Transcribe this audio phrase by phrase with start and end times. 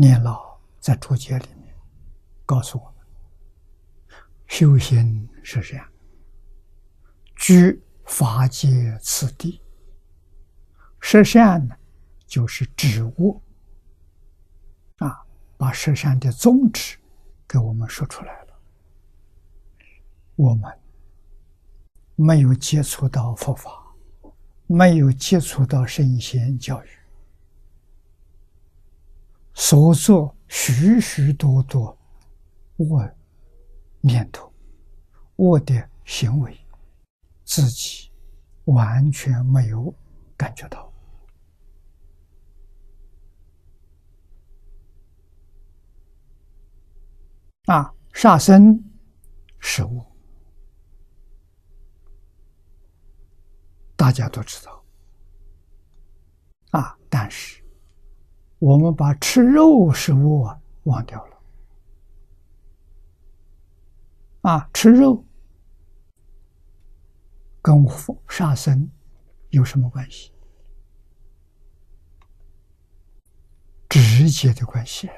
[0.00, 1.76] 年老在注解里面
[2.46, 2.94] 告诉我们，
[4.46, 5.86] 修行是这样：
[7.36, 9.60] 居法界次第，
[11.00, 11.76] 十善呢，
[12.26, 13.42] 就是止物
[15.00, 15.22] 啊，
[15.58, 16.96] 把十善的宗旨
[17.46, 18.58] 给我们说出来了。
[20.34, 20.80] 我们
[22.16, 23.70] 没有接触到佛法，
[24.66, 26.88] 没有接触到圣贤教育。
[29.62, 31.96] 所做许许多多
[32.78, 33.14] 恶
[34.00, 34.50] 念头、
[35.36, 36.58] 恶的行为，
[37.44, 38.10] 自己
[38.64, 39.94] 完全没有
[40.34, 40.90] 感觉到
[47.66, 47.94] 啊！
[48.14, 48.82] 杀生
[49.60, 50.02] 食物，
[53.94, 54.82] 大家都知道
[56.70, 57.59] 啊，但是。
[58.60, 61.36] 我们把吃肉食物啊忘掉了，
[64.42, 65.24] 啊，吃肉
[67.62, 67.84] 跟
[68.28, 68.90] 杀生
[69.48, 70.32] 有什么关系？
[73.88, 75.08] 直接的关系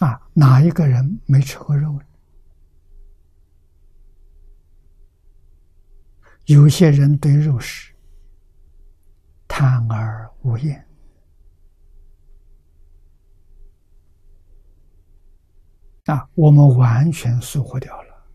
[0.00, 0.28] 啊！
[0.32, 2.00] 哪一个人没吃过肉？
[6.46, 7.93] 有些人对肉食。
[9.64, 10.86] 贪而无厌
[16.04, 16.28] 啊！
[16.34, 18.26] 我们完全疏忽掉了。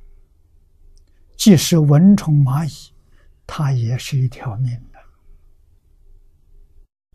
[1.37, 2.95] 即使蚊虫蚂蚁，
[3.45, 4.99] 它也是一条命的，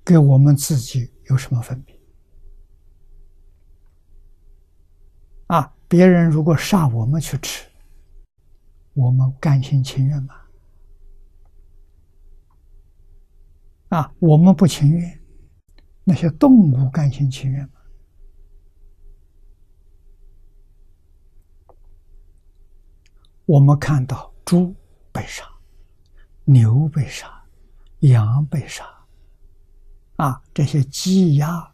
[0.04, 2.00] 跟我们自己有什么分别？
[5.48, 5.74] 啊！
[5.88, 7.68] 别人如果杀我们去吃，
[8.92, 10.36] 我们甘心情愿吗？
[13.94, 15.22] 啊，我们不情愿，
[16.02, 17.74] 那些动物甘心情愿吗？
[23.46, 24.74] 我们看到猪
[25.12, 25.44] 被杀，
[26.42, 27.40] 牛被杀，
[28.00, 28.84] 羊被杀，
[30.16, 31.72] 啊，这些鸡鸭，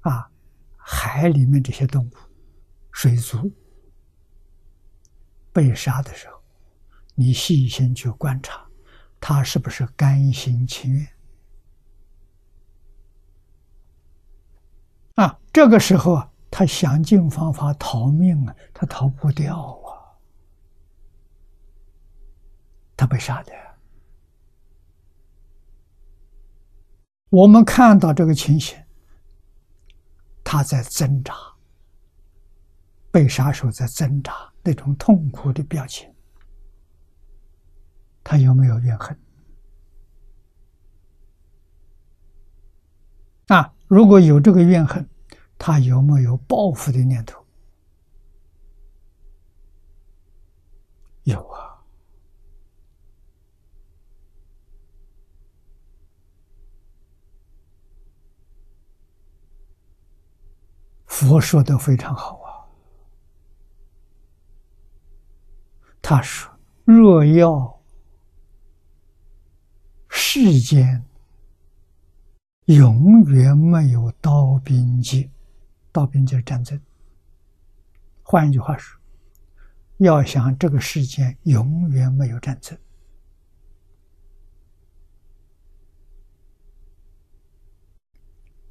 [0.00, 0.30] 啊，
[0.78, 2.10] 海里面这些动物，
[2.90, 3.52] 水族
[5.52, 6.42] 被杀的时候，
[7.14, 8.65] 你细心去观察。
[9.20, 11.08] 他是不是甘心情愿？
[15.16, 20.14] 啊，这个时候啊，他想尽方法逃命啊，他逃不掉啊，
[22.96, 23.52] 他被杀的。
[27.30, 28.78] 我们看到这个情形，
[30.44, 31.34] 他在挣扎，
[33.10, 36.08] 被杀手在挣扎，那种痛苦的表情。
[38.28, 39.16] 他有没有怨恨？
[43.46, 45.08] 啊，如果有这个怨恨，
[45.56, 47.46] 他有没有报复的念头？
[51.22, 51.80] 有啊。
[61.06, 62.50] 佛说的非常好啊，
[66.02, 66.52] 他说
[66.84, 67.74] ：“若要。”
[70.38, 71.02] 世间
[72.66, 75.30] 永远没有刀兵劫，
[75.90, 76.78] 刀兵劫战争。
[78.22, 79.00] 换一句话说，
[79.96, 82.78] 要想这个世间永远没有战争，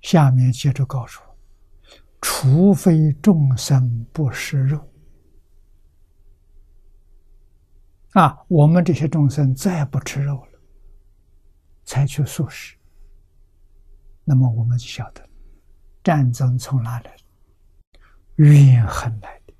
[0.03, 1.35] 下面接着告诉我：
[2.21, 4.87] 除非众生不食肉，
[8.11, 10.54] 啊，我们这些众生再不吃肉了。
[11.85, 12.75] 采取素食，
[14.23, 15.27] 那么我们就晓得，
[16.03, 17.23] 战争从哪来的？
[18.43, 19.53] 怨恨来的，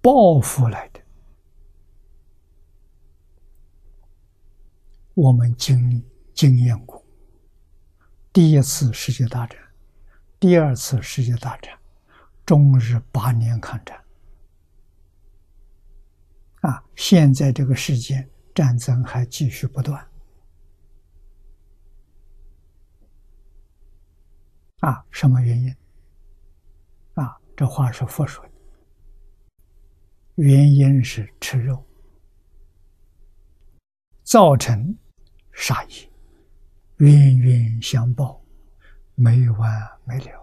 [0.00, 1.00] 报复来的。
[5.14, 6.02] 我们经历
[6.32, 7.04] 经验过，
[8.32, 9.58] 第一次世界大战，
[10.40, 11.78] 第二次世界大战，
[12.46, 14.02] 中日八年抗战，
[16.62, 20.04] 啊，现在这个世界战争还继续不断。
[24.82, 25.74] 啊，什么原因？
[27.14, 28.50] 啊，这话是佛说的。
[30.34, 31.86] 原因是吃肉
[34.24, 34.96] 造成
[35.52, 36.10] 杀意，
[36.96, 38.42] 冤冤相报，
[39.14, 39.70] 没完
[40.04, 40.41] 没了。